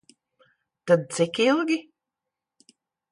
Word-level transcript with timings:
Tad 0.85 1.01
cik 1.13 1.35
ilgi? 1.47 1.79